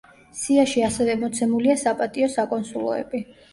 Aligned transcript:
სიაში 0.37 0.83
ასევე 0.87 1.17
მოცემულია 1.25 1.77
საპატიო 1.83 2.33
საკონსულოები. 2.39 3.25